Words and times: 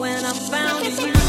when 0.00 0.24
I 0.24 0.32
found 0.32 0.98
you. 0.98 1.19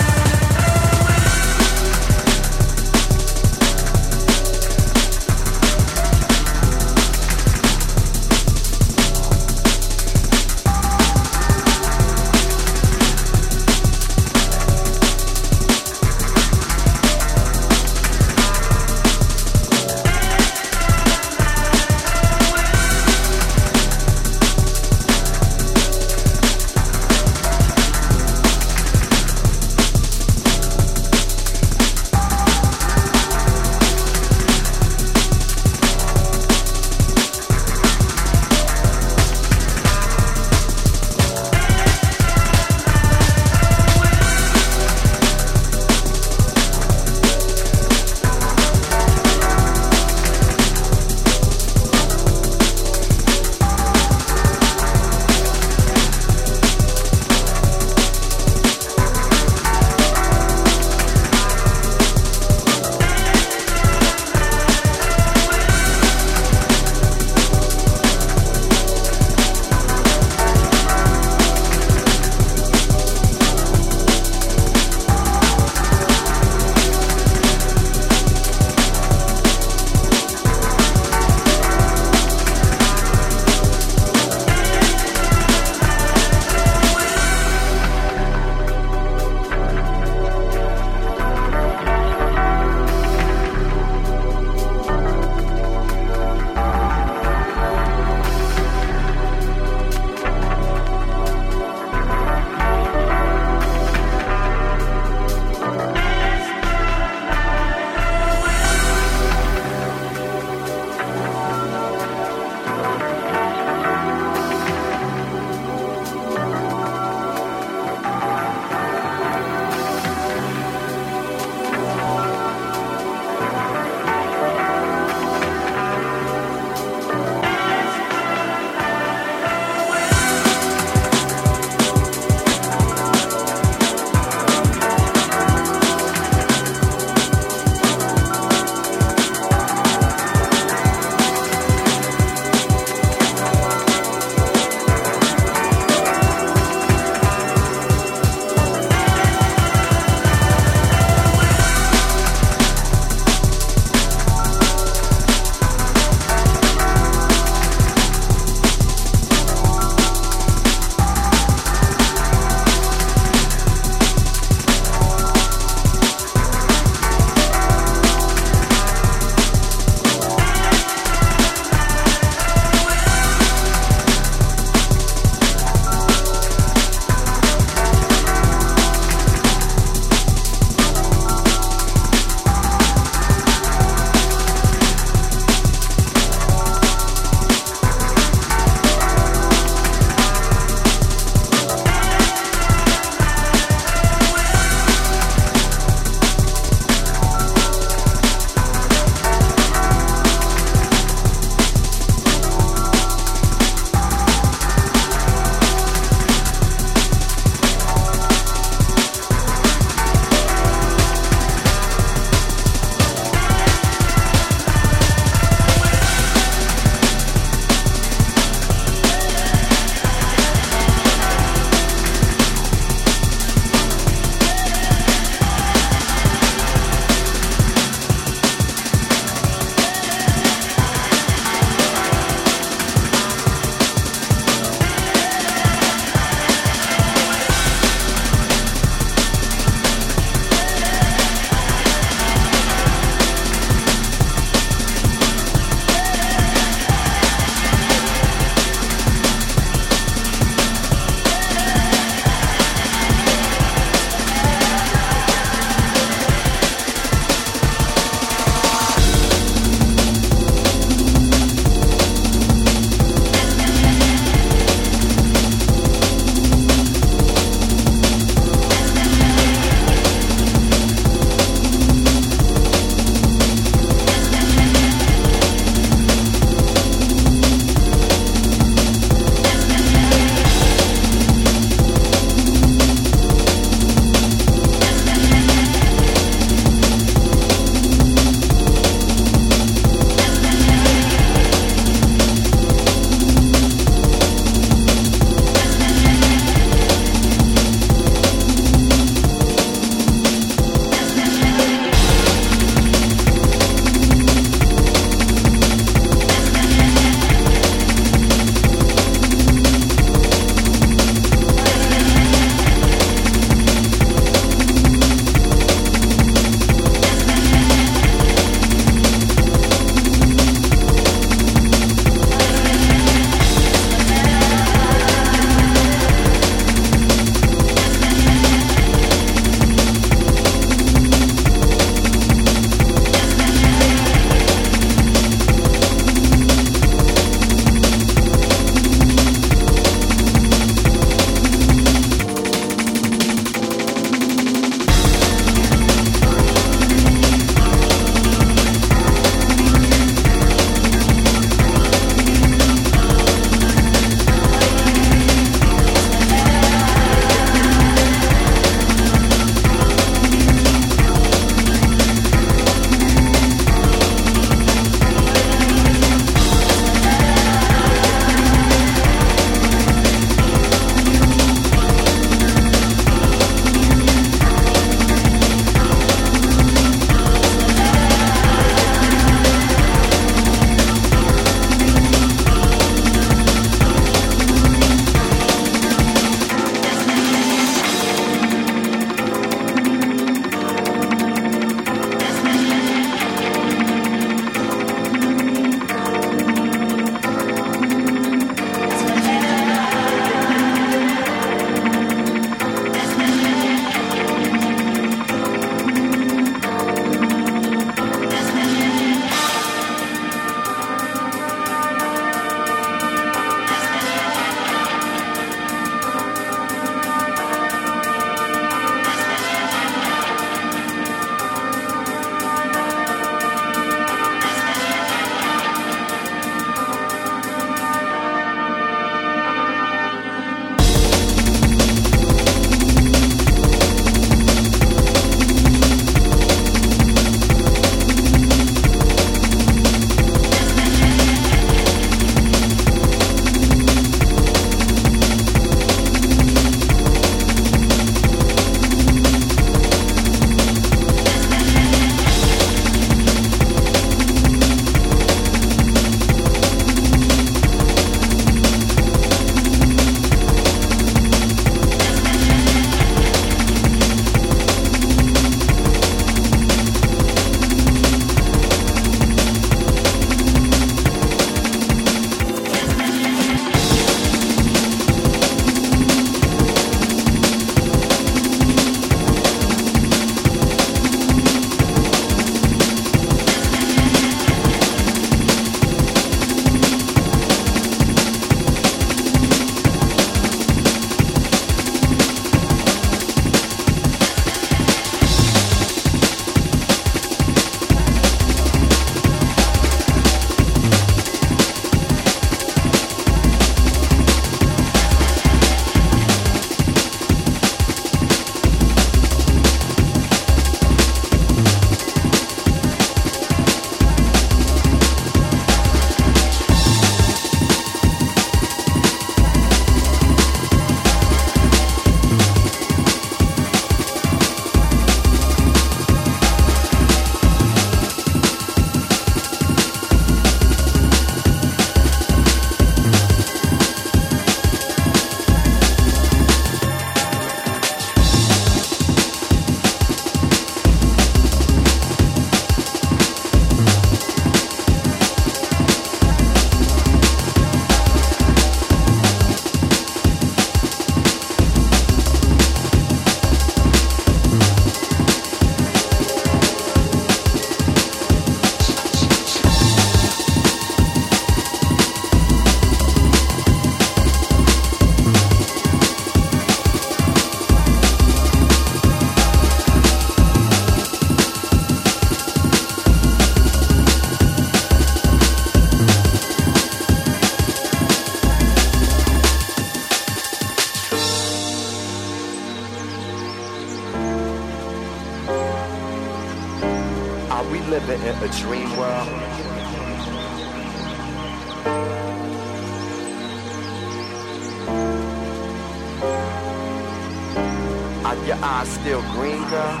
Eyes 598.64 598.88
still 598.88 599.20
green, 599.32 599.62
girl? 599.68 600.00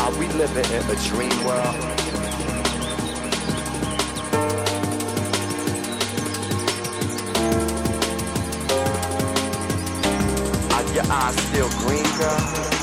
Are 0.00 0.18
we 0.18 0.28
living 0.28 0.68
in 0.70 0.84
a 0.90 0.96
dream 1.08 1.44
world? 1.46 1.74
Are 10.72 10.92
your 10.92 11.10
eyes 11.10 11.36
still 11.48 11.70
green, 11.80 12.04
girl? 12.18 12.73